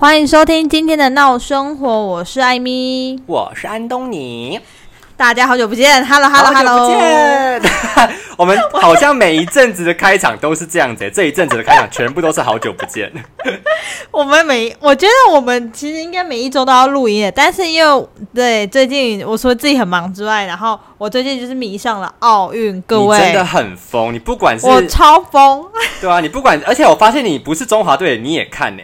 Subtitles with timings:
[0.00, 4.60] 欢迎收听今天的闹生活，我是艾米，我是安东尼。
[5.18, 7.60] 大家好久不见，Hello Hello Hello，好久不见。
[8.38, 13.12] 我们好像每一阵子的开场都是这样子，这一阵子的开场全部都是好久不见。
[14.12, 25.66] 我们每我觉得我们其实应该每一周都要录音的，但是因为对最近我说自己很忙之外，然后我最近就是迷上了奥运，各位真的很疯，你不管是我超疯，
[26.00, 28.82] 对啊，你不管，而且我发现你不是中华队你也看呢。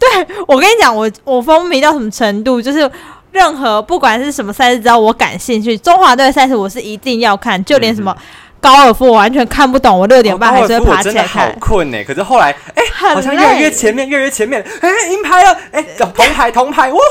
[0.00, 2.90] 对我跟你讲，我我风迷到什么程度，就是。
[3.32, 8.16] 任何不管是什么赛事，只要我感兴趣，中华队赛事我是一定要看，就连什么
[8.60, 11.46] 高尔夫我完全看不懂，我六点半还是会爬起来看。
[11.46, 17.02] 好困呢，可是后来哎，好像越来越前面，越来越前面，哎，银牌了，哎，铜牌，铜牌，呜呼！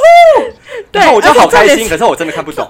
[0.91, 2.69] 对，我就好开心，可是我真的看不懂。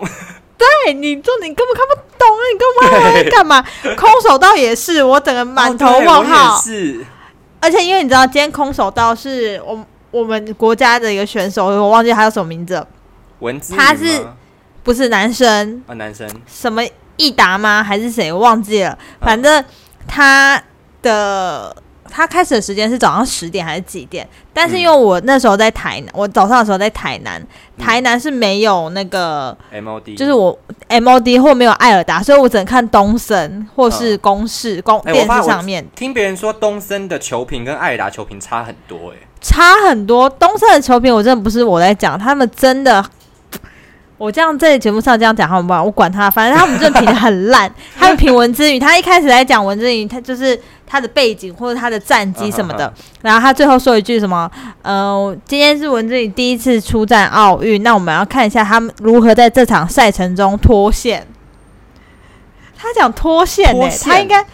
[0.57, 3.95] 对你做你根本看不懂啊，你干嘛 干嘛？
[3.95, 6.57] 空手道也是，我整个满头问号。
[6.61, 7.03] 是，
[7.59, 12.85] 而且因为你知道，今天空手道是我我们国家的一个选手，我忘记他叫什么名字。
[13.39, 14.25] 文字他是
[14.83, 15.93] 不是男生啊？
[15.95, 16.81] 男生什么
[17.17, 17.83] 益达吗？
[17.83, 18.31] 还是谁？
[18.31, 18.97] 我忘记了。
[19.19, 19.63] 反正
[20.07, 20.61] 他
[21.01, 21.75] 的
[22.09, 24.27] 他开始的时间是早上十点还是几点？
[24.53, 27.45] 但是因为我那时候在台南，我早上的时候在台南，
[27.77, 35.85] 台南是没有那个 MOD，就是我 MOD 或没有艾尔达，所以我只能看东森或是公视公电视上面。
[35.95, 40.29] 听别人说东森的球评跟艾尔达球评差很多，哎，差很多。
[40.29, 43.05] 东森的球评我真的不是我在讲，他们真的。
[44.19, 45.81] 我这样在节目上这样讲好不好？
[45.81, 47.73] 我管他，反正他们这评的很烂。
[47.97, 52.93] 他们评文之语，他一开始来讲文之语，他就是他的背景或者他的战绩什么的。
[53.21, 54.51] 然后他最后说一句什么？
[54.81, 61.25] 呃，今天是文之宇第一次出战奥运，那我们要看一下他们如何在这场赛程中脱线。
[62.77, 64.45] 他讲脱线呢，他应该，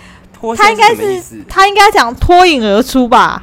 [0.56, 3.42] 他应该是他应该讲脱颖而出吧？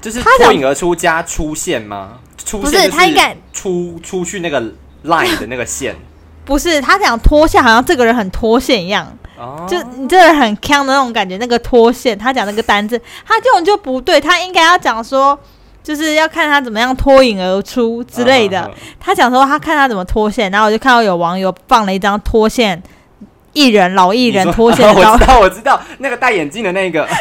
[0.00, 2.18] 就是脱颖而出加出现吗？
[2.44, 4.62] 出不是他应该出出去那个。
[5.04, 5.94] Line 的那个线，
[6.44, 9.16] 不是他讲脱线，好像这个人很脱线一样。
[9.38, 11.36] 哦，就你这个人很强的那种感觉。
[11.36, 14.18] 那个脱线，他讲那个单字，他这种就不对。
[14.18, 15.38] 他应该要讲说，
[15.82, 18.70] 就是要看他怎么样脱颖而出之类的。
[18.98, 22.82] 他讲说他看他怎么脱线，然后我就看到有网友放了一张脱线
[23.52, 27.06] 艺人老艺人脱线照， 我知道，我知道那个戴眼镜的那个。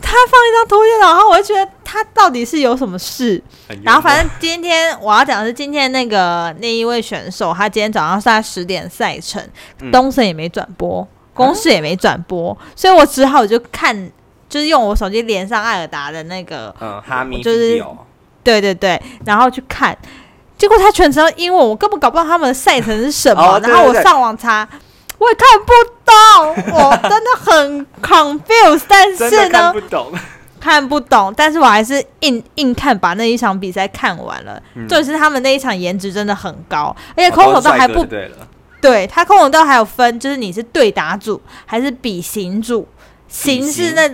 [0.00, 3.42] 他放一张脱线，然后我就觉得他到底是有什么事。
[3.82, 9.46] 然后反正今天我要讲的是今天那个那一位选手，他今天早上是在十点赛程，
[9.92, 14.10] 东森也没转播，公司也没转播，所以我只好就看，
[14.48, 17.84] 就是用我手机连上艾尔达的那个，嗯，哈密就是
[18.42, 19.96] 对对对，然后去看，
[20.56, 24.66] 结果他全程英文，我根本搞不到他们的赛程是什么，然后我上网查。
[25.18, 25.72] 我也看不
[26.04, 29.72] 懂，我真的很 confused，但是呢，
[30.62, 34.62] 看不懂，但是我还是硬硬看，把那一场比赛看完了。
[34.88, 38.30] 就是他们那一场颜值真的很高，而且空手道还不对，
[38.80, 42.86] 对他空手道还有分，就是你是对打组还是比形组，
[43.26, 44.08] 形是那，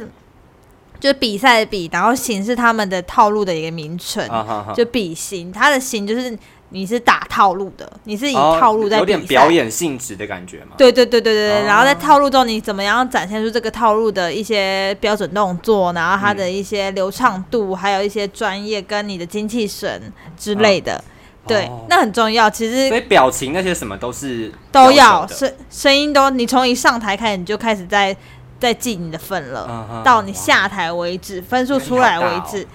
[0.98, 4.26] 就是比赛的比，然后形是他们的套路的一个名称，
[4.74, 6.38] 就比形，它的形就是。
[6.70, 10.74] 你是打套路的，你是以套路在有点表演性质的感觉嘛？
[10.76, 21.02] 对对对对对然后在套路中，你怎么样展现出这个套路的一些标准动作，然后它的一些流畅度，还有一些专业跟你的精气神之类的，
[21.46, 22.50] 对，那很重要。
[22.50, 28.14] 其实所以表情那些什么都是都要声声音都，你从一上台开始你就开始在
[28.60, 32.66] 在记你的分了，到你下台为止，分数出来为止。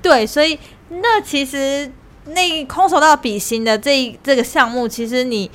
[0.00, 0.58] 对，所以
[0.88, 1.92] 那其实。
[2.26, 5.50] 那空手道比心的这这个项目，其实你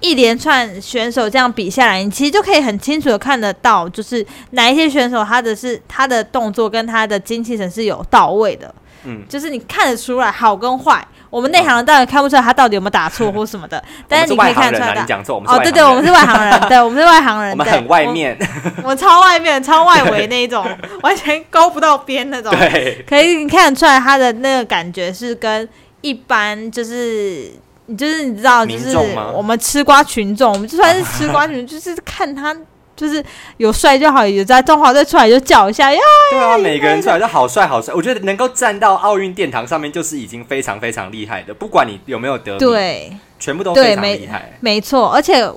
[0.00, 8.72] 一连串选手这样比下来，你其实就可以很清楚的看得到，就是哪一些选手他的是他的动作跟他的精气神是有到位的，
[9.04, 11.04] 嗯，就是你看得出来好跟坏。
[11.30, 14.94] 我们内行人当然看不出来他到底有没有打错或什么的， 但是你可以看出来。
[14.94, 18.38] 你讲错，哦，对对，我们是外行人，对，我们是外行人， 我们很外面，
[18.82, 20.64] 我们超外面、超外围那一种，
[21.02, 22.50] 完全勾不到边那种。
[22.56, 25.68] 对，可以看得出来他的那个感觉是跟。
[26.00, 27.50] 一般就是
[27.86, 28.96] 你就是你知道，就是
[29.34, 32.56] 我们吃瓜群众，我们就算是吃瓜群众，就是看他
[32.96, 33.24] 就是
[33.56, 35.98] 有帅就好，有在中华队出来就叫一下呀。
[36.30, 41.52] 对啊，每个人出来就好帅好帅，我觉得能够站到奥运殿堂上面，就是已经非常非常厉害的。
[41.52, 45.08] 不管你有没有得对，全部都非常厉害，没错。
[45.08, 45.50] 而且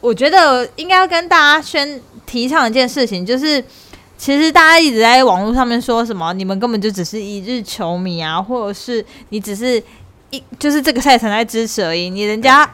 [0.00, 3.64] 我觉得应该要跟大家宣提倡一件事情，就是。
[4.16, 9.82] 其实大家一直在网络上面说什么，你们根本就只是一日球迷啊，或者是你只是
[10.30, 12.08] 一就是这个赛程在支持而已。
[12.08, 12.68] 你人家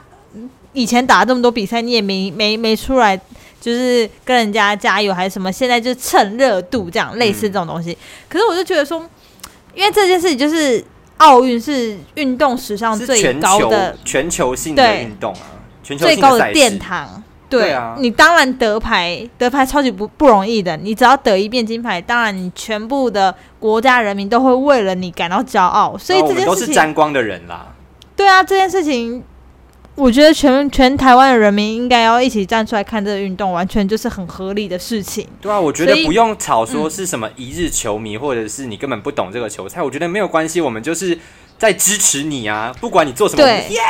[0.72, 3.16] 以前打了这么多比赛，你也没没没出来，
[3.60, 5.50] 就是跟人家加油还是什么？
[5.50, 7.96] 现在就蹭热度这样，类似这种东西。
[8.28, 9.04] 可是我就觉得说，
[9.74, 10.84] 因为这件事情就是
[11.16, 17.22] 奥运是运动史上最高的全球性的运动啊，全球最高的殿堂。
[17.50, 20.76] 对啊，你当然得牌，得牌超级不不容易的。
[20.76, 25.98] 你只要得一遍金牌，当然你全部的国家人民都会为了你感到骄傲。
[25.98, 27.74] 所以这件事情都是沾光的人啦。
[28.14, 29.22] 对啊，这件事情，
[29.96, 35.26] 我觉得全全台湾的人民应该要一起站出来看这个运动，完全就是很合理的事情。
[35.40, 40.60] 对啊，我觉得不用吵说是什么一日球迷，或者是你根本不懂这个球赛，我觉得没有关系。
[40.60, 41.18] 我们就是。
[41.60, 42.72] 在支持你啊！
[42.80, 43.80] 不管你做什么，耶，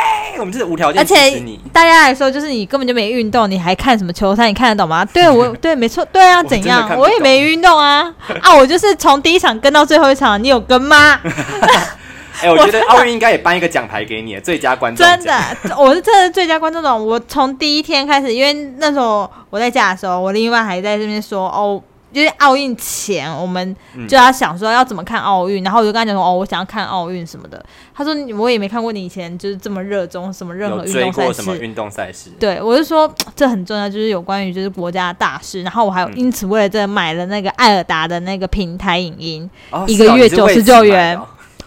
[0.40, 1.60] 我们就是无条件支持你。
[1.72, 4.48] 大家来说，就是你根本就没运动，你还看什么球赛？
[4.48, 5.04] 你看得懂吗？
[5.04, 6.98] 对我， 对，没错，对啊，怎样？
[6.98, 8.12] 我也没运动啊！
[8.42, 11.20] 啊，我就是从第一场跟到最后一场，你有跟吗？
[12.42, 15.06] 哎，我觉得奥运应该也颁一个奖牌给你，最佳观众。
[15.06, 15.40] 真的，
[15.78, 17.06] 我是真的最佳观众种。
[17.06, 21.80] 我从第一天开始，因为那时候我在家的时候，我另外还在这边说哦。
[22.12, 23.76] 因为奥运前，我们
[24.08, 27.64] 就要想说要怎么看奥运，然后我就跟他讲说，哦，我想要看奥运什么的。
[27.94, 31.58] 他说，我也没看过你以前就是这么热衷什么任何运动赛事。
[31.58, 32.30] 运动赛事？
[32.38, 35.62] 对，我就说这很重要，就是有关于就是国家的大事。
[35.62, 39.50] 然后我还有因此为了这买了那个艾尔达的那个平台影音，
[39.86, 41.20] 一个月九十九元。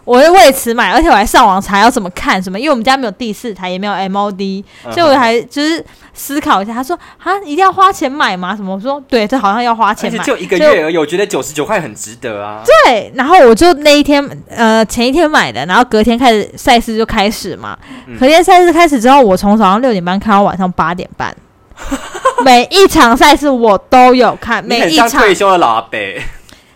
[0.05, 5.83] 我会为此买，而且我还上网查要怎么看什么，因为我们家没有第四台，也没有 MOD，所以我还就是
[6.13, 6.73] 思考一下。
[6.73, 8.75] 他说：“啊，一定要花钱买吗？”什么？
[8.75, 17.77] 我说：“对，这好像要花钱买，就一个月而已，我觉得九十九块很值得啊。”对，然后我就那一天，呃，前一天买的，然后隔天开始赛事就开始嘛。
[18.19, 21.33] 隔天赛事开始之后，我从早上六点半看到晚上八点半，
[22.43, 25.97] 每一场赛事我都有看，每一场退休的老阿伯。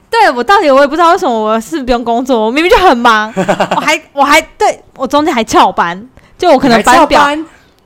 [0.09, 3.31] 对我到底我也不知道为什么我是不用工作，我明明就很忙，
[3.75, 6.07] 我还我还对我中间还翘班，
[6.37, 7.27] 就我可能班表，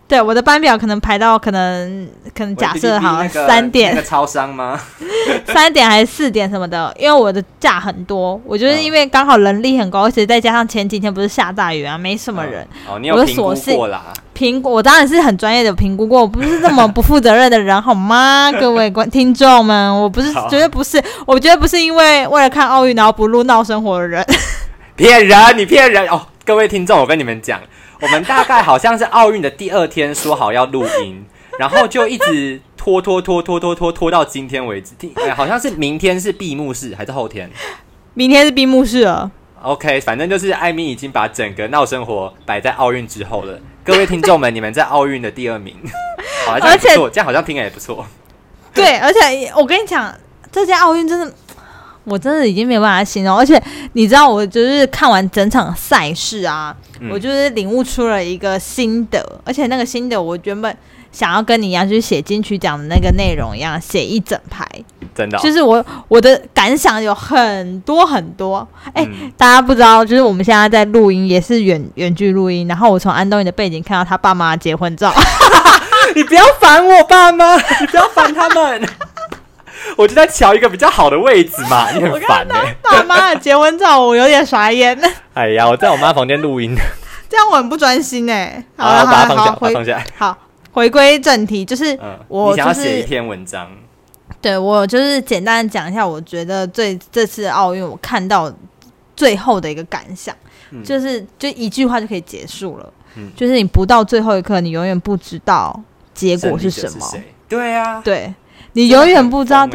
[0.08, 4.80] 对我的班表可能排到可能可能假设好三点，那个超商吗？
[5.48, 6.94] 三点还是四点什么的？
[7.00, 14.04] 因为我的假很多，我就是因为刚好人力很高，而且再加上前几天不是下大雨啊，没什么人，哦，你有评估过啦？
[14.42, 18.52] 评估我当然是很专业的评估过，我不是这么不负责任的人，好吗？
[18.60, 24.26] 各位观听众们，我不是绝对不是，我觉得不是因为为了看奥运然后不录闹生活的人，
[24.98, 26.26] 骗人，你骗人哦！
[26.44, 27.62] 各位听众，我跟你们讲，
[28.02, 31.24] 我们大概好像是奥运的第二天说好要录音，
[31.60, 37.48] 然后就一直拖拖拖拖拖拖拖到今天为止，哎，好像是明天是闭幕式还是后天？
[38.16, 39.30] 明天是闭幕式了。
[39.62, 43.60] OK，反正就是艾米已经把整个闹生活 摆在奥运之后了。
[43.84, 45.76] 各位听众们，你们在奥运的第二名，
[46.46, 48.06] 好像不错，这样好像听也不错。
[48.74, 50.14] 对，而且我跟你讲，
[50.52, 51.34] 这届奥运真的，
[52.04, 53.38] 我真的已经没有办法形容。
[53.38, 53.62] 而且
[53.94, 56.76] 你知道，我就是看完整场赛事啊，
[57.12, 60.76] 我就是领悟出了一个心得，而且那个心得，我原本。
[61.12, 64.66] 想要跟你一样，就是写金曲奖的那个内容一样，写一整排，
[65.14, 65.38] 真的。
[65.40, 68.66] 就是我我的感想有很多很多。
[68.94, 69.06] 哎，
[69.36, 72.66] 大家不知道，就是我们现在在录音，也是远远距录音。
[72.66, 75.14] 然后我从安东尼的背景看到他爸妈结婚照。
[76.16, 78.82] 你不要烦我爸妈， 你不要烦他们。
[79.98, 82.76] 我就在瞧一个比较好的位置嘛， 你很烦哎。
[82.82, 85.00] 爸妈的结婚照，我有点傻眼。
[85.34, 86.76] 哎呀，我在我妈房间录音，
[87.30, 88.64] 这样我很不专心哎。
[88.78, 90.06] 好，把它放下，放下来。
[90.18, 90.38] 好。
[90.74, 92.00] 回归正题，就是
[92.30, 93.70] 我想要写一篇文章。
[94.40, 98.50] 对我就是简单的讲一下，我觉得最这次奥运我看到
[99.18, 100.34] 最后的一个感想，
[100.82, 102.94] 就是就一句话就可以结束了。
[103.16, 105.78] 嗯，就是你不到最后一刻，你永远不知道
[106.14, 107.06] 结果是什么。
[107.50, 108.34] 对啊，对
[108.74, 109.68] 你永远不知道。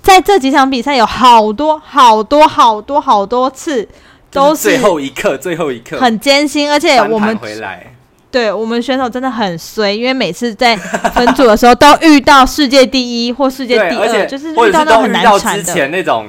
[0.00, 3.86] 在这几场比赛有好多好多好多好多次
[4.30, 7.94] 都是最后一刻，最后一刻很艰辛，而且我们回来。
[8.30, 15.64] 对我们选手真的很衰，因为每次在分组的时候都遇到世界第一或世界第二，就是遇到都很难缠的。
[15.64, 16.28] 之前那种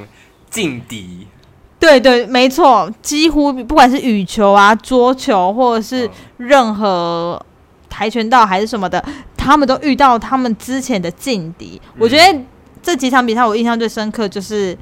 [0.49, 1.27] 劲敌。
[1.79, 7.41] 对对，没错，几乎不管是羽球啊、桌球，或者是任何
[7.89, 9.01] 跆拳道还是什么的，
[9.39, 11.81] 他们都遇到他们之前的劲敌。
[11.97, 12.39] 我觉得
[12.83, 14.77] 这几场比赛我印象最深刻就是，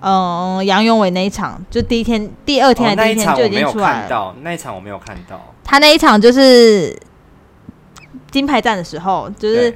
[0.00, 4.34] 嗯，杨永伟那一场，就第一天、第二天的第一天就已经出来了。
[4.42, 5.40] 那一场我没有看到。
[5.64, 6.94] 他那一场就是
[8.30, 9.74] 金牌战的时候，就是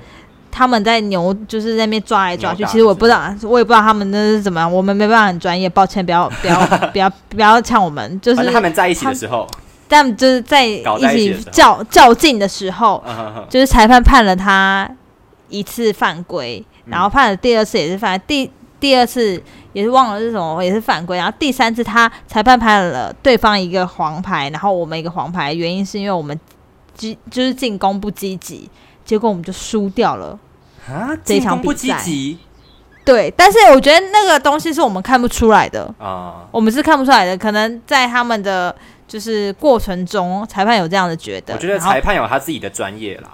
[0.50, 2.64] 他们在牛，就是在那边抓来抓去。
[2.66, 4.70] 其实我不知道，我也不知道他们那是怎么样。
[4.70, 8.20] 我们没办法很专业，抱歉，不要不要不要不要呛我们。
[8.20, 9.46] 就是他们在一起的时候，
[9.88, 13.02] 但就是在一起较较劲的时候，
[13.48, 14.90] 就是裁判判了他
[15.48, 18.50] 一次犯规，然后判了第二次也是犯第
[18.80, 19.42] 第二次。
[19.76, 21.18] 也是忘了是什么，也是犯规。
[21.18, 26.40] 然后第三次他裁判判了对方一个黄牌，然后我们一个黄牌，原因是因为我们
[26.94, 28.70] 积就是进攻不积极，
[29.04, 30.38] 结果我们就输掉了
[30.88, 31.10] 啊！
[31.22, 32.02] 这场比赛
[33.04, 37.36] 对，但是我觉得那个东西是我们看不出来的啊，我们是看不出来的。
[37.36, 38.74] 可能在他们的
[39.06, 41.54] 就是过程中，裁判有这样的觉得。
[41.54, 43.30] 我觉得裁判有他自己的专业啦。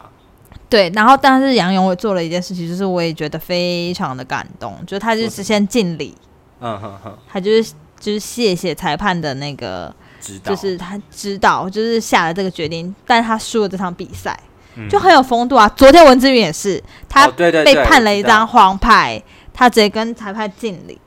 [0.69, 6.17] 对，然后但是杨勇也做了一件事情，就是我也觉得非常的感动，就是他就是先敬礼，
[6.61, 14.39] 嗯哼哼，他就是就是谢谢裁判的那个，指导就是他知道，就是下了这个决定，但是他输了这场比赛，
[14.89, 15.69] 就很有风度啊。
[15.77, 20.99] 昨天文志云也是，他被判了一张黄牌，他直接跟裁判敬礼，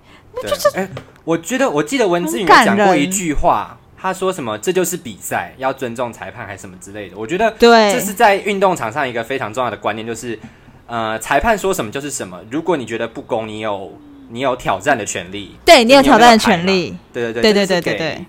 [0.43, 0.87] 就是，哎，
[1.23, 3.79] 我觉得我记得文志云讲过一句话。
[4.05, 4.55] 他说什么？
[4.59, 7.17] 这就是比赛，要尊重裁判还是什么之类的？
[7.17, 10.39] 我觉得，对，这是在运动场上一个非常重要的观念，就是，
[10.85, 12.39] 呃，裁判说什么就是什么。
[12.51, 13.97] 如果你觉得不公，你有
[14.29, 16.95] 你有挑战的权利，对你有挑战的权利。
[17.11, 18.25] 对对对对对对对，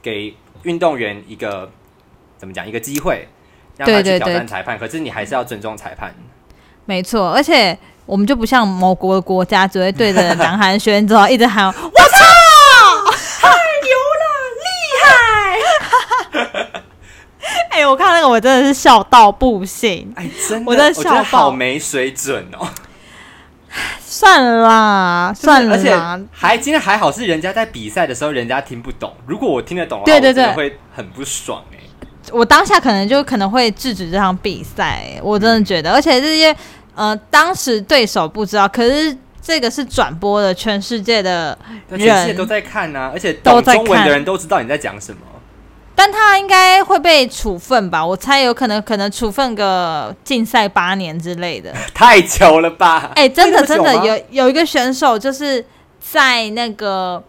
[0.00, 1.70] 给运动员一个
[2.38, 3.28] 怎么讲一个机会，
[3.76, 4.78] 让他去挑战裁判。
[4.78, 6.14] 可是你还是要尊重裁判。
[6.86, 11.76] 没错，而且我们就不像某国的国家，只会对着南韩选手一直喊“我操”，
[13.42, 14.28] 太牛了。
[17.70, 20.12] 哎，我看那个，我真的是笑到不行。
[20.16, 22.68] 哎，真的，我在笑好没水准哦。
[24.00, 25.76] 算了啦，算了。
[25.76, 25.94] 而且
[26.32, 29.12] 还今天还好是人家在比赛的时候，人家听不懂。
[29.26, 31.76] 如果我听得懂，对对对，会很不爽哎。
[32.32, 35.20] 我当下可能就可能会制止这场比赛。
[35.22, 36.54] 我真的觉得，而且这些
[36.94, 41.56] 呃，当时对手不知道，可是这个是转播的，全世界的
[41.90, 45.20] 人全世界都在看啊，而且懂中文的人都知道你在讲什么。
[46.00, 48.06] 但他应该会被处分吧？
[48.06, 51.74] 我猜有可能，可能处分个禁赛八年之类的。
[51.92, 53.10] 太久了吧？
[53.16, 55.64] 哎，真的真的有有一个选手，就是
[55.98, 57.20] 在那个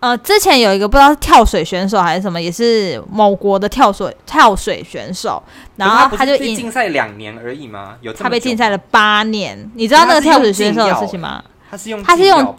[0.00, 5.42] 呃之前有一个不知道是跳水选手还是什么，也是某国的跳水跳水选手，
[5.76, 7.94] 然后他就禁赛两年而已吗？
[8.02, 9.58] 有他被禁赛了八年？
[9.76, 11.42] 你知道那个跳水选手的事情吗？
[11.70, 12.54] 他是用他是用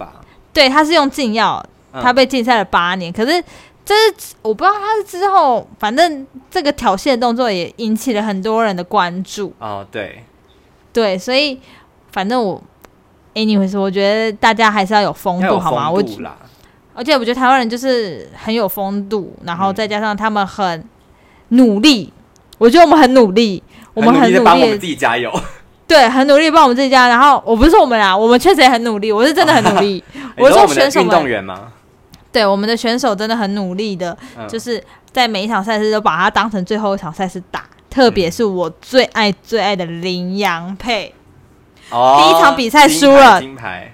[0.51, 1.63] 对，他是用禁药，
[2.01, 3.43] 他被禁赛了八年，可是。
[3.89, 9.51] 这是我不知道他是之后，反正这个挑衅的动作也引起了很多人的关注。
[9.57, 10.23] 哦，对，
[10.93, 11.59] 对，所以
[12.11, 12.61] 反正我
[13.33, 15.89] ，anyways，我觉得大家还是要有风度，好吗？
[15.89, 16.03] 我，
[16.93, 20.83] 而且我觉得台湾人就是很有风度，然后再加上他们很
[21.47, 22.13] 努力，
[22.59, 23.63] 我觉得我们很努力，
[23.95, 25.33] 我们很努力帮我们自己加油。
[25.87, 27.07] 对，很努力帮我们自己加。
[27.07, 30.03] 然后我不是说我们俩，我们确实也很努力，我是真的很努力。
[30.37, 31.71] 我是说选手运动员吗？
[32.31, 34.17] 对我们的选手真的很努力的，
[34.47, 37.63] 就是在每一场赛事都把它当成最后一场赛事打。
[37.89, 41.11] 特别是我最爱最爱的林洋配，
[41.89, 43.91] 第一场比赛输了，金牌。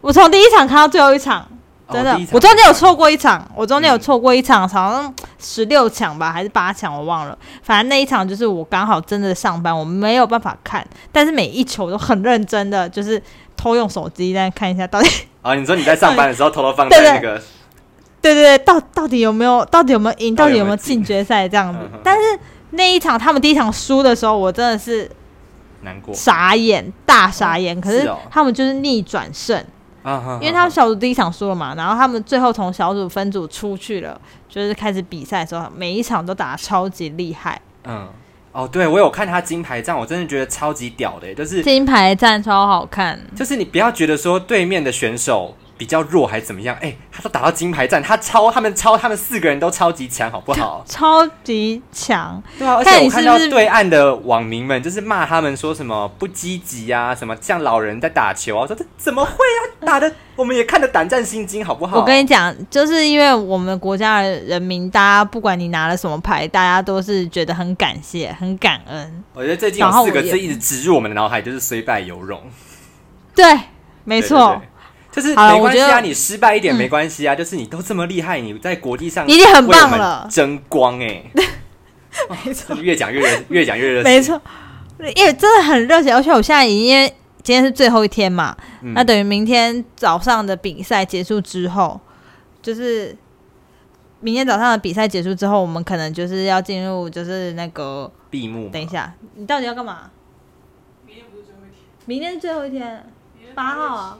[0.00, 1.46] 我从第一场看到最后一场，
[1.92, 7.36] 真的，我中间有错过一场，我中间有错过一场，好像十六强吧，还是八强，我忘了。
[7.62, 13.22] 反正那一场就是我刚好真的上班，我没有办法看，但是每一球都很认真的，就是
[13.58, 15.10] 偷用手机再看一下到底。
[15.42, 17.42] 啊，你说你在上班的时候偷偷放在 那个。
[18.24, 19.62] 对对对，到到底有没有？
[19.66, 20.34] 到底有没有赢？
[20.34, 21.80] 到底有没有进决赛这样子？
[22.02, 22.22] 但是
[22.70, 25.10] 那一场他们第一场输的时候，我真的是
[25.82, 27.78] 难过、傻眼、大傻眼。
[27.78, 29.62] 可是他们就是逆转胜
[30.02, 37.60] 啊，因为他们小组第一场输了嘛，然后他们最后从小组分组出去了，就是开始比赛的时候，每一场都打的超级厉害。
[37.84, 38.08] 嗯，
[38.52, 43.20] 哦，对我有看他金牌战，我真的觉得超级屌的，就是金牌战超好看。
[43.36, 45.54] 就是你不要觉得说对面的选手。
[45.84, 46.74] 比较弱还是怎么样？
[46.80, 50.82] 哎，他都打到金牌战，他超他们超他们四个人都超级强，好不好？
[50.88, 52.76] 超级强，对啊！
[52.76, 59.60] 而且我看到对岸的网民们就是骂他们说什么不积极啊，什么像老人在打球啊，说这怎么会啊？
[59.84, 61.98] 打的 我们也看得胆战心惊，好不好？
[61.98, 69.22] 我跟你讲，就是因为我们国家的人民，大家不管你拿了什么牌，大家都是觉得很感谢、很感恩。
[69.34, 72.40] 我觉得最近有四个字一直植入我们的脑海，就是虽败犹荣。
[73.34, 73.44] 对，
[74.04, 74.58] 没错。
[75.14, 77.34] 就是没关系啊，你失败一点没关系啊。
[77.36, 81.22] 就是你都这么厉害，你在国际上已经很棒了，争光哎，
[82.44, 84.40] 没错， 越讲越热， 越讲越热，没错，
[85.14, 86.12] 因为真的很热血。
[86.12, 87.06] 而且我现在已经
[87.42, 88.56] 今天是最后一天嘛，
[88.94, 92.00] 那等于明天早上的比赛结束之后，
[92.60, 93.16] 就是
[94.20, 98.68] 明天早上的比赛结束之后，我们可能就是要进入就是那个闭幕。
[98.70, 100.10] 等一下，你到底要干嘛？
[101.06, 103.06] 明天不是最后一天，明天是最后一天，
[103.54, 104.18] 八号啊。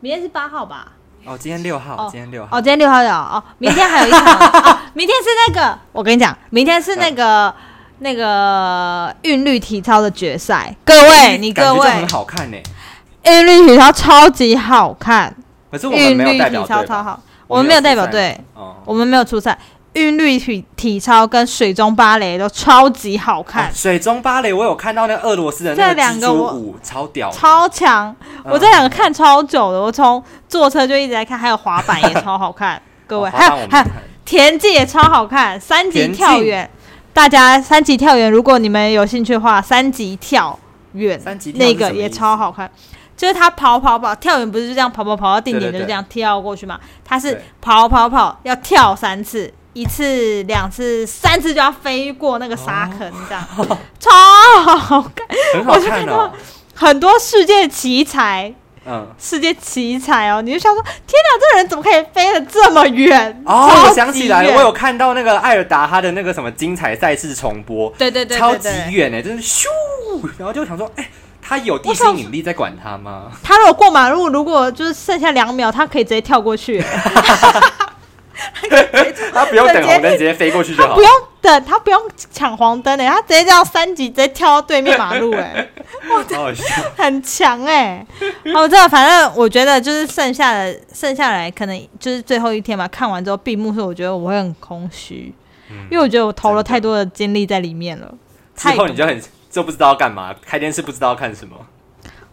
[0.00, 0.92] 明天是八号吧？
[1.24, 2.58] 哦，今天六号，今天六号。
[2.58, 3.42] 哦，今天六号有哦。
[3.58, 4.22] 明天还有一场，
[4.94, 7.52] 明天是那个，我跟你讲，明天是那个
[8.00, 10.74] 那个韵律体操的决赛。
[10.84, 12.56] 各位，你各位很好看呢。
[13.24, 15.34] 韵律体操超级好看。
[15.70, 16.76] 可是我们没有代表队。
[17.48, 18.40] 我们没有代表队，
[18.84, 19.56] 我们没有出赛。
[19.96, 23.72] 韵律体体操跟水中芭蕾都超级好看。
[23.74, 28.14] 水中芭蕾我有看到那俄罗斯的那个蜘蛛舞，超屌，超强。
[28.44, 32.80] 我这两个看超久的，我从坐车就一直在看，还有滑板也超好看。
[33.08, 33.86] 各位，还有还有
[34.26, 36.68] 田径也超好看，三级跳远。
[37.14, 40.58] 大家三级跳远，如果你们有兴趣的话，三级跳
[40.92, 41.18] 远
[41.54, 42.70] 那个也超好看。
[43.16, 46.78] 就是他跑跑跑，跳远不是就这样跑跑跑到定点就这样跳过去嘛？
[47.02, 53.44] 他是跑跑跑要跳三次，一次、两次、三次就要飞过那个沙坑，这样
[54.00, 54.10] 超
[54.78, 55.26] 好看。
[55.66, 56.32] 我就看到
[56.74, 58.54] 很多世界奇才。
[58.88, 60.40] 嗯，世界奇才哦！
[60.40, 63.42] 你就想说，天哪，这个人怎么可以飞得这么远？
[63.44, 69.66] 哦，我想起来了，我有看到那个艾尔达他的那个什么精彩赛事重播，对对对，超级远哎，真是咻！
[70.38, 71.10] 然后就想说，哎，
[71.42, 73.24] 他有地心引力在管他吗？
[73.42, 76.82] 他如果过马路，如果就是剩下两秒，他可以直接跳过去。
[79.32, 80.94] 他不用等红灯，直接飞过去就好。
[80.94, 82.00] 不用等，他不用
[82.30, 85.68] 抢黄灯哎，他直接这样三级，直接跳到对面马路哎，
[86.10, 86.24] 哇，
[86.96, 88.04] 很强哎！
[88.54, 92.86] 哦，这反正我觉得就是剩下的剩下来，可能就是最后一天吧。
[92.88, 95.32] 看完之后闭幕时，我觉得我会很空虚，
[95.90, 98.12] 因为我觉得我投了太多的精力在里面了。
[98.54, 101.56] 之后你就很就不知道干嘛，开电视不知道看什么。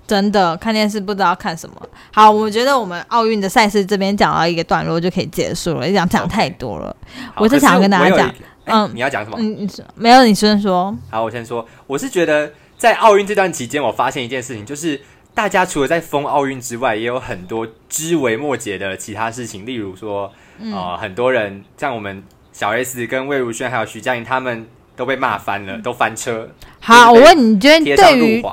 [0.05, 1.75] 真的看电视不知道看什么。
[2.11, 6.95] 好，我觉得我们奥运的赛事这边讲到一个段落就可以结束了，讲讲太多了。
[7.37, 8.33] 我是想要跟大家讲，
[8.65, 9.37] 嗯，你要讲什么？
[9.39, 10.95] 嗯，你说没有，你先说。
[11.09, 11.65] 好，我先说。
[11.87, 14.99] 我是觉得在奥运这段期间，我发现一件事情，就是
[15.33, 20.31] 大家除了在封奥运之外，也有很多枝微末节的其他事情，例如说，
[20.61, 26.49] 呃，很多人像我们小 S 跟魏如萱还有徐佳莹，他们都被骂翻了，都翻车。
[26.79, 28.43] 好，我问你，觉得对于？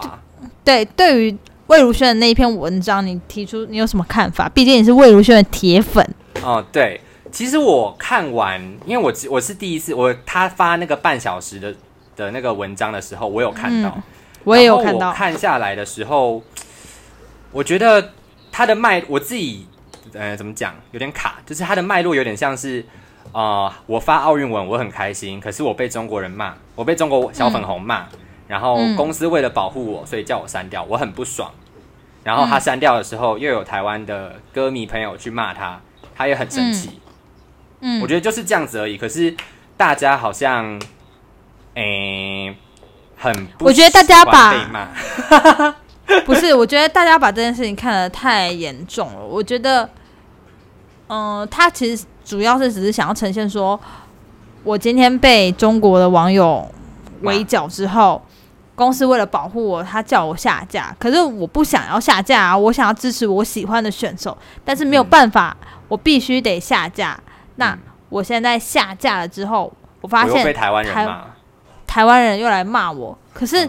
[0.65, 1.39] 对，对于
[1.69, 4.49] 魏如萱的那一篇文章，你提出你有什么看法？
[4.49, 6.05] 毕竟你是魏如萱的铁粉。
[6.43, 7.01] 哦，对，
[7.31, 11.75] 其实我看完，因为我我是第一次，我他发那个半小时的
[12.17, 13.97] 的那个文章的时候，我有看到，
[14.45, 15.13] 我也有看到。
[15.13, 16.43] 看下来的时候，
[17.53, 18.13] 我觉得
[18.51, 19.67] 他的脉，我自己
[20.13, 22.85] 呃怎么讲，有点卡，就是他的脉络有点像是，
[23.33, 28.07] 呃，我发奥运文，我很开心，可是我被中国人骂，我被中国小粉红骂。
[28.51, 31.53] 然后公司为了保护我，所以叫我删掉，我很不爽。
[32.25, 35.81] 然后他删掉的时候，又有台湾的歌迷朋友去骂他，
[36.17, 36.99] 他也很生气。
[37.79, 38.99] 嗯，我觉得就是这样子而已。
[38.99, 39.33] 可是
[39.77, 40.83] 大家好像，
[41.75, 42.53] 诶，
[43.17, 44.53] 很我觉得大家把
[46.27, 49.25] 不是，我觉得大家把这件事情看得太严重了。
[49.25, 49.89] 我觉得，
[51.09, 53.79] 嗯，他其实主要是只是想要呈现说，
[54.65, 56.69] 我今天被中国的网友
[57.21, 58.21] 围剿之后。
[58.81, 60.97] 公司为了保护我，他叫我下架。
[60.99, 65.55] 可是我不想要下架啊，我想要支持我喜欢的选手，但是没有办法，
[65.87, 67.21] 我必须得下架。
[67.57, 70.95] 那我现在下架了之后，我发现台湾人
[71.87, 73.19] 台湾人又来骂我。
[73.35, 73.69] 可是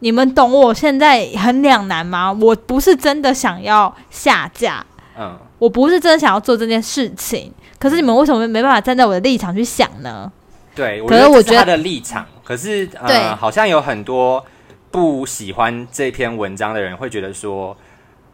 [0.00, 2.32] 你们懂我现在很两难吗？
[2.32, 4.84] 我不是真的想要下架，
[5.16, 7.52] 嗯，我不是真的想要做这件事情。
[7.78, 10.32] 可是你们为什么没办法站在我的立场去想呢？
[10.78, 12.24] 对，可是我觉得他的立场。
[12.44, 14.46] 可是，呃，好像有很多
[14.92, 17.76] 不喜欢这篇文章的人会觉得说，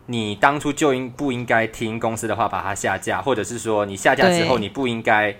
[0.06, 5.34] 你当初就应不应该听公司的话把它下架，或者是说你下架之后你不应该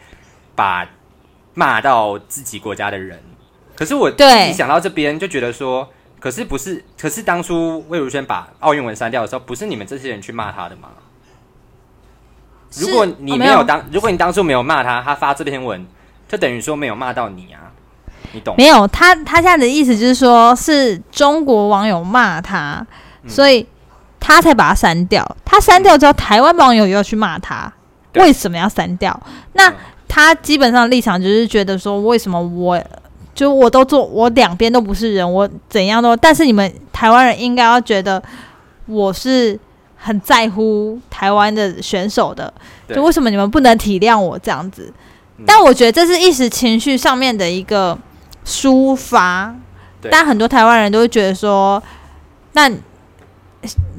[0.55, 0.89] 把
[1.53, 3.23] 骂到自己国家的人。
[3.77, 5.87] 可是我自己想到这边就觉得说，
[6.19, 6.83] 可是不是？
[6.99, 10.89] 可是当初魏如萱把奥运文删掉的时候，不是你们这些人去骂他的吗？
[12.77, 15.87] 如果你没有当，如果你当初没有骂他，他发这篇文，
[16.35, 17.71] 就等于说没有骂到你啊。
[18.33, 22.85] 你懂没有他，他现在的意思就是说，是中国网友骂他，
[23.29, 23.65] 所以
[24.19, 25.25] 他才把他删掉。
[25.45, 27.73] 他删掉之后，台湾网友又要去骂他，
[28.15, 29.17] 为什么要删掉？
[29.53, 29.73] 那
[30.09, 32.83] 他基本上立场就是觉得说，为什么我
[33.37, 38.21] 就我都做，我两边都不是人，我怎样都，但是你们台湾人应该要觉得
[38.87, 39.57] 我是
[39.97, 42.53] 很在乎台湾的选手的，
[42.89, 44.93] 就为什么你们不能体谅我这样子？
[45.47, 47.99] 但我觉得这是一时情绪上面的一个。
[48.47, 49.57] 抒发，
[50.11, 51.83] 但很多台湾人都会觉得说，
[52.53, 52.71] 那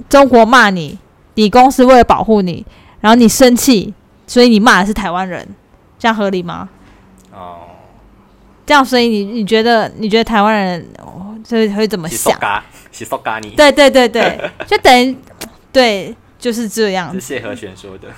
[0.07, 0.99] 中国骂你，
[1.33, 2.63] 你公司为了保护你，
[2.99, 3.91] 然后你生气，
[4.27, 5.43] 所以你骂的是台湾人，
[5.97, 6.69] 这样合理吗？
[7.33, 7.61] 哦，
[8.67, 10.87] 这样，所以你你觉得你觉得台湾人
[11.49, 12.39] 会会怎么想？
[13.55, 15.17] 对对对对， 就等于
[15.71, 17.11] 对，就是这样。
[17.11, 18.09] 是谢和弦说的。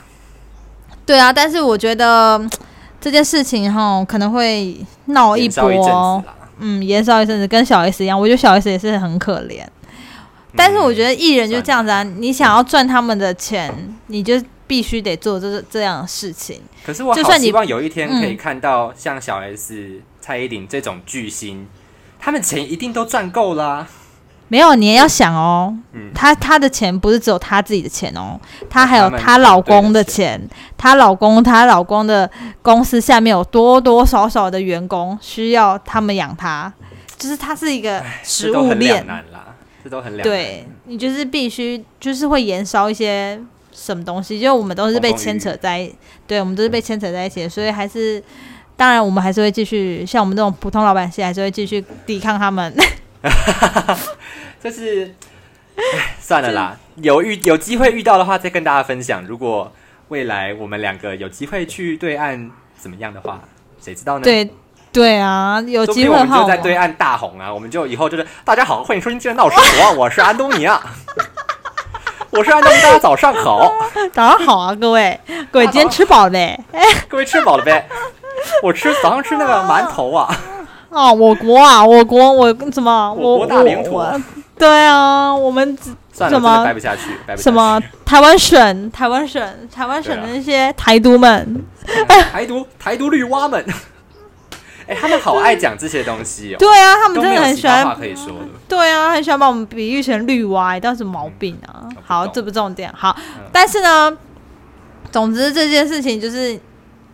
[1.05, 2.45] 对啊，但是我觉得。
[3.07, 6.21] 这件事情哈可能会闹一波，
[6.59, 9.65] 嗯，延烧一阵子，跟小 S 一样，我觉得小 S 也是很可怜。
[10.53, 13.73] 但是我觉得艺人就这样子啊，你想要赚他们的钱，
[14.07, 14.33] 你就
[14.67, 16.61] 必须得做这这样的事情。
[16.85, 21.65] 可是我好希望有一天可以看到像小 S、蔡依林这种巨星，
[22.19, 23.87] 他们钱一定都赚够了。
[24.49, 25.75] 没有，你也要想哦，
[26.13, 30.41] 她她的钱不是只有她自己的钱哦，她还有她老公的钱，
[30.77, 32.29] 她老公她老公的
[32.61, 36.71] 公司下面有多多少少的员工需要他们养她，
[37.17, 39.05] 就是她是一个食物链。
[39.83, 43.39] 这都很两对你就是必须就是会延烧一些
[43.71, 45.89] 什么东西，就我们都是被牵扯在，
[46.25, 48.21] 对我们都是被牵扯在一起，所以还是
[48.75, 52.73] 当然我们还是会继续像我们这种普通老百姓，还是会继续抵抗他们。
[54.63, 55.13] 就是，
[56.19, 59.23] 算了啦，有遇有机会遇到的话，再跟大家分享。
[59.25, 59.71] 如果
[60.09, 63.39] 未来我们两个有机会去对岸怎么样的话，
[63.81, 64.23] 谁知道呢？
[64.23, 64.49] 对
[64.91, 67.53] 对啊，有机会我们就在对岸大红啊！
[67.53, 70.81] 我们就以后就是大家好，欢迎收听《今天闹生活》， 我是安东尼啊，
[72.31, 73.71] 我是安东尼，大家早上好，
[74.13, 75.19] 早上好啊，各位，
[75.51, 76.59] 各位今天吃饱了呗？
[76.71, 77.87] 哎，各位吃饱了呗？
[78.63, 80.35] 我吃早上吃那个馒头啊。
[80.97, 83.13] 哦，我国啊，我国我什么？
[83.13, 84.01] 我国大领土。
[84.57, 85.77] 对啊，我们
[86.11, 86.65] 怎么？
[86.65, 87.79] 待不下去，什么？
[88.03, 89.39] 台湾省，台湾省，
[89.71, 91.63] 台湾省的那些台独们，
[92.31, 93.63] 台独，台独绿蛙们，
[94.87, 96.57] 哎，他们好爱讲这些东西哦。
[96.57, 97.95] 对啊，他们真的很喜欢。
[97.95, 98.47] 可以说的。
[98.67, 101.85] 对啊，很喜欢把我们比喻成绿蛙，当什么毛病啊。
[102.03, 102.91] 好，这不重点。
[102.95, 103.15] 好，
[103.51, 104.17] 但是呢，
[105.11, 106.59] 总之这件事情就是。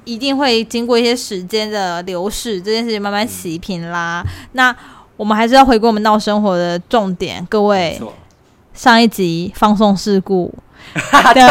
[0.05, 4.23] 一定会经过一些时间的流逝，这件事情慢慢洗平啦。
[4.53, 4.75] 那
[5.15, 8.01] 我们还是要回归我们闹生活的重点，各位。
[8.73, 10.51] 上一集放送事故，
[11.35, 11.43] 对，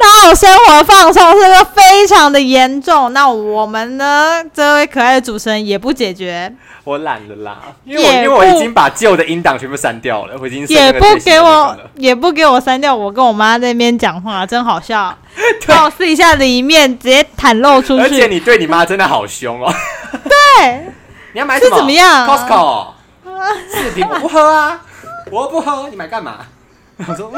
[0.00, 3.12] 闹生活放松是个非常的严重。
[3.12, 6.52] 那我们呢，这位可爱的主持人也不解决。
[6.84, 12.94] 我懒了啦，因为因为我已经把旧的音档全部删掉了，我已经也不给我也不给我删掉。
[12.94, 15.14] 我跟我妈在那边讲话，真好笑。
[15.68, 19.72] 我试一下的一面直接袒露出去，而且你对你妈真的好凶哦。
[20.24, 20.86] 对，
[21.34, 21.76] 你要买什么？
[21.76, 22.86] 怎么样？Costco
[23.70, 24.80] 四瓶我不喝啊，
[25.30, 26.38] 我不喝，你买干嘛？
[27.06, 27.30] 我说，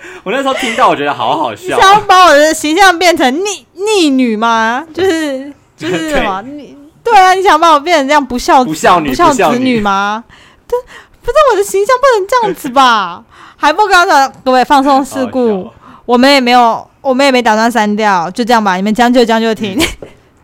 [0.24, 1.76] 我那时候听到，我觉得好好笑。
[1.76, 4.86] 你想把我的形象变成逆逆女吗？
[4.94, 6.76] 就是就是什么 你？
[7.04, 10.22] 对啊，你想把我变成这样不孝不孝女不孝子女吗？
[10.66, 10.78] 对，
[11.22, 13.24] 不是我的形象不能这样子吧？
[13.56, 15.70] 还不刚才各位放松事故，
[16.04, 18.76] 我们也没有，我们也没打算删掉，就这样吧。
[18.76, 19.80] 你们将就将就听，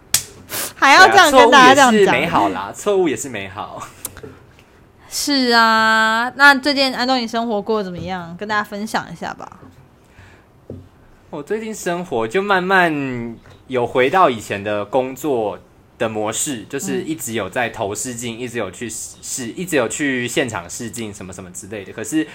[0.74, 3.80] 还要这样跟大家这样讲，美好啦，错误也是美好。
[5.16, 8.36] 是啊，那最近安东尼生活过得怎么样？
[8.36, 9.60] 跟大家分享一下吧。
[11.30, 13.36] 我最近生活就慢慢
[13.68, 15.58] 有回到以前的工作。
[15.96, 21.92] 的模式就是一直有在投试镜，一直有去试，一直有去现场试镜什么什么之类的。
[21.92, 22.26] 可是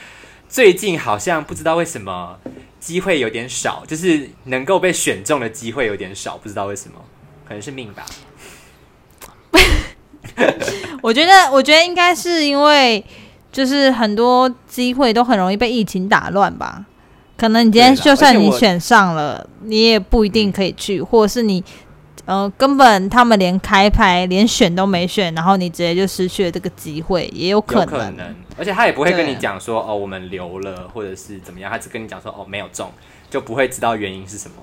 [0.48, 2.39] 最近好像不知道为什么
[2.80, 7.04] 机会有点少，就是能够被选中的机会有点少，不知道为什么，
[7.46, 8.06] 可能是命吧。
[11.02, 13.04] 我觉得，我觉得应该是因为
[13.52, 16.86] 就是很多机会都很容易被疫情打乱吧。
[17.38, 21.63] 可能你今天就算你选上了，你也不一定可以去，或者是你。
[22.25, 28.15] 呃，根本他们连开拍、连选都没选，然后你直接就失去了这个机会，也有可能。
[28.56, 32.91] 而且他也不会跟你讲说哦，我们留了，或者是怎么样，他只跟你讲说哦，没有中，
[33.32, 34.58] 就不会知道原因是什么。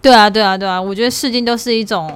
[0.00, 2.10] 对啊，对啊，对啊，我觉得试镜都是一种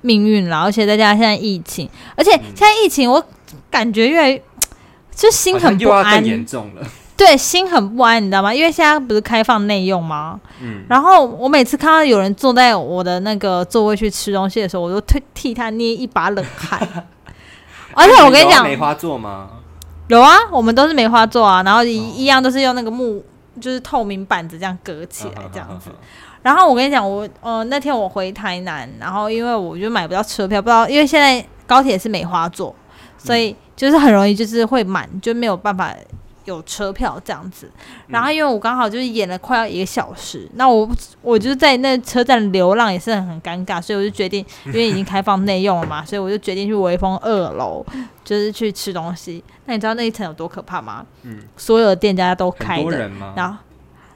[0.00, 3.22] 命运啦，而且再加上现在疫情，而且现在疫情，我
[3.70, 4.42] 感觉越来
[5.14, 6.82] 就心很不安，严重了。
[7.16, 8.54] 对，心很不安，你知道吗？
[8.54, 10.38] 因为现在不是开放内用吗？
[10.60, 10.84] 嗯。
[10.88, 16.80] 然后我每次看到有人坐在我的那个座位去吃东西的时候，我都替替他捏一把冷汗。
[17.94, 19.50] 而且我跟你讲，梅花座吗？
[20.06, 23.20] 有啊，我们都是梅花座啊，然后一一样都是用那个木，
[23.60, 25.90] 就是透明板子这样隔起来这样子。
[26.42, 32.74] 然后我跟你讲，我呃那天我回台南，然后因为我就买不到车票，不知道因为现在高铁是梅花座，
[33.16, 35.94] 所以就是很容易就是会满，就没有办法。
[36.44, 37.70] 有车票这样子，
[38.06, 40.88] 然后因为我刚好就是演了快要一个小时，那我
[41.20, 47.84] 我就是在那车站流浪也是很尴尬，所以我就决定，因为已经开放内用了嘛，所以我就决定去微风二楼，
[48.24, 49.44] 就是去吃东西。
[49.66, 51.04] 那你知道那一层有多可怕吗？
[51.24, 53.58] 嗯，所有的店家都开的，然后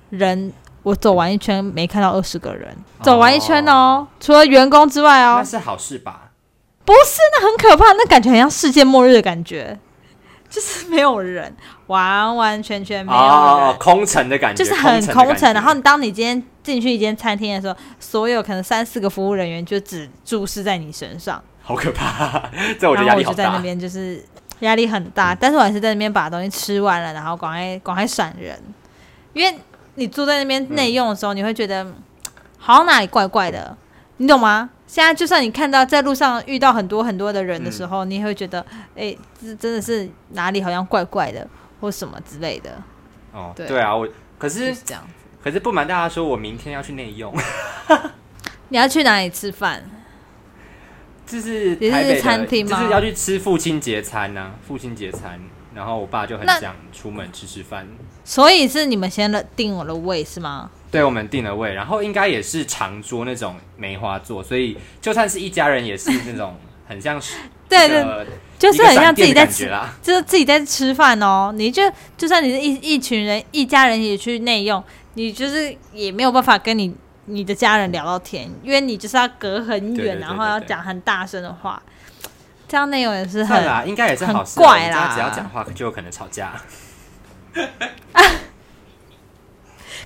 [0.09, 0.51] 人
[0.83, 6.31] 我走完一圈没看到二十个人，走完一圈哦，除了员工之外哦，那是好事吧？
[6.85, 9.79] 不是，那很可怕，那感觉很像世界末日的感觉。
[10.51, 15.51] 就是没有人，完完全全没有人，空城的感觉，就是很空城。
[15.55, 22.51] 然后当你今天进去一间餐厅的时候，所有可能三四个服务人员就只注视在你身上，好可怕！
[22.79, 23.37] 这我觉得压力好大。
[23.37, 24.23] 在那边就是
[24.59, 28.61] 压力很大，但是我还是在那边把东西吃完了，然后赶快赶快闪人，
[29.33, 29.59] 因为
[29.95, 31.87] 你坐在那边内用的时候，你会觉得
[32.59, 33.77] 好像哪里怪怪的，
[34.17, 34.71] 你懂吗？
[34.87, 41.47] 现在就算你看到在路上遇到很多很多的人的时候，你也会觉得，哎，这真的是哪里好像怪怪的，
[41.81, 42.71] 或什么之类的。
[43.33, 45.03] 哦，对啊，我可是这样，
[45.43, 47.35] 可是不瞒大家说，我明天要去内用。
[48.69, 49.83] 你要去哪里吃饭？
[51.27, 52.79] 就是台北餐厅吗？
[52.79, 55.41] 就是要去吃父亲节餐呢，父亲节餐。
[55.75, 57.89] 然后我爸就很想出门吃吃饭，
[58.25, 60.71] 所以是你们先了定了位是吗？
[60.91, 66.55] 对，我们定了位，然后应该也是长桌那种梅花座，所以就算是一家人也是那种
[66.87, 67.37] 很像是
[67.69, 68.27] 对对，
[68.59, 71.51] 就是很像自己在吃，就是自己在吃饭哦。
[71.57, 71.83] 你就
[72.19, 81.83] 就算你是一一群人一家人也去内用，你就是也没有办法跟你你的家人聊到天，因为你就是要隔很远，然后要讲很大声的话。
[82.69, 85.13] 这样内容也是很啦，应该也是好怪啦。
[85.15, 86.53] 只要讲话就有可能吵架。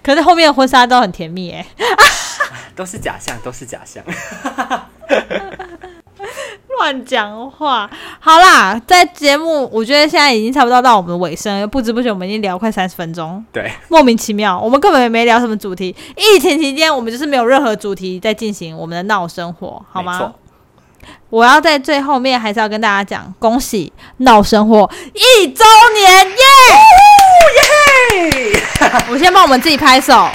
[0.03, 1.67] 可是后面的婚纱都很甜蜜哎，
[2.77, 4.03] 都是假象，都是假象。
[6.79, 7.91] 乱讲话。
[8.21, 13.45] 好啦，在节目，我觉得现在已经差不多到我们的尾声，不知不觉我们已经聊快三十分钟。
[13.51, 15.97] 对，莫名其妙，我们根本也没聊什么主题。
[16.17, 20.35] 疫情期间，我们就是没有任何主题在进行我们的闹生活，好吗？
[21.31, 26.35] 我要在最后面还是要跟大家讲，恭喜闹生活一周年耶！
[26.35, 26.86] 耶！
[29.11, 30.29] 我先帮我们自己拍手。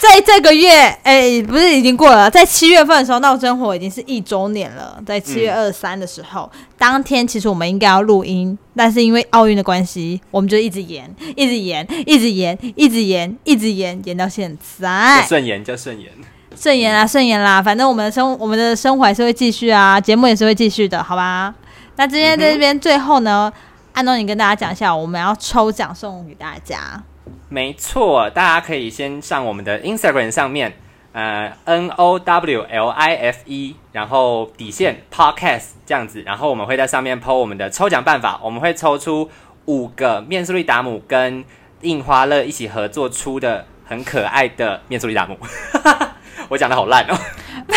[0.00, 4.96] 在这个月，哎，不是已经过了，在七月份的时候，闹生活已经是一周年了。
[5.04, 15.24] 在七月二十三的时候，当天其实我们应该要录音，但是因为奥运的关系，我们就一直延，一直延，一直延，一直延，一直延，延到现在。
[15.26, 16.08] 顺延就顺延。
[16.56, 21.52] 顺延啦，顺延啦，反正我们的生我们的生活还是会继续啊，节目也是会继续的，好吧？
[21.96, 23.52] 那今天在这边最后呢，
[23.98, 27.02] 安东尼跟大家讲一下，我们要抽奖送给大家。
[27.48, 30.72] 没错，大家可以先上我们的 Instagram 上面，
[31.10, 39.28] 呃，N O W L I F E，然后底线 Podcast 这样子，然后我们会在上面 po 我们的抽奖办法，我们会抽出
[39.64, 41.44] 五个面速力达姆跟
[41.80, 45.36] 印花乐一起合作出的很可爱的面速力达姆。
[46.48, 47.18] 我讲的好烂哦！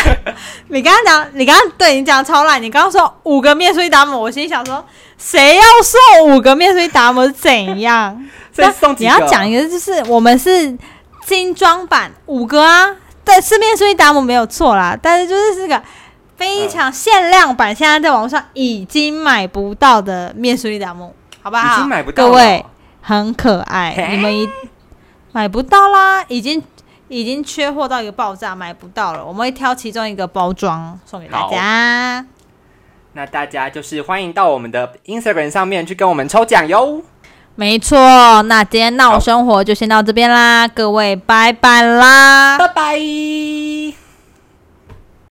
[0.70, 2.62] 你刚刚讲，你刚刚对你讲超烂。
[2.62, 4.82] 你刚刚说五个面水达姆，我心想说，
[5.22, 8.28] 谁要送五个面水达摩是怎样？
[8.78, 10.76] 送你要讲一个，就是我们是
[11.24, 14.98] 精装版五个啊，对，是面水达摩没有错啦。
[15.00, 15.80] 但是就是这个
[16.36, 21.76] 非常限量版，现在在网上已经买不到的面水达姆，好不好？
[21.76, 22.64] 已经买不到，各位
[23.00, 24.48] 很可爱，你们一
[25.30, 26.62] 买不到啦，已经。
[27.08, 29.22] 已经缺货到一个爆炸，买不到了。
[29.22, 32.24] 我们会挑其中一个包装送给大家。
[33.14, 37.02] 那大家就是欢迎到我们的 Instagram 上面去跟我们抽奖哟。
[37.54, 44.01] 没错，那今天闹生活就先到这边啦，各位拜拜啦，拜拜。